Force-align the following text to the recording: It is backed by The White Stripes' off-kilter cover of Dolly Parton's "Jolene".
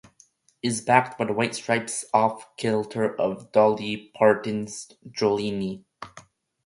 It 0.63 0.67
is 0.69 0.81
backed 0.81 1.19
by 1.19 1.25
The 1.25 1.33
White 1.33 1.53
Stripes' 1.53 2.05
off-kilter 2.11 3.09
cover 3.09 3.15
of 3.21 3.51
Dolly 3.51 4.07
Parton's 4.15 4.93
"Jolene". 5.07 5.83